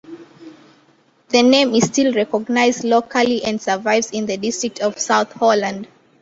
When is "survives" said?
3.61-4.09